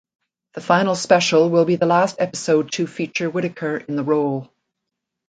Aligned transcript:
The 0.53 0.61
final 0.61 0.95
special 0.95 1.51
will 1.51 1.65
be 1.65 1.75
the 1.75 1.85
last 1.85 2.15
episode 2.17 2.71
to 2.71 2.87
feature 2.87 3.29
Whittaker 3.29 3.77
in 3.77 3.95
the 3.97 4.03
role. 4.03 4.49